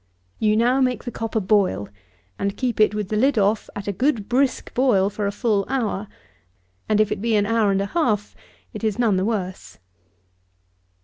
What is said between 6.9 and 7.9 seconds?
if it be an hour and a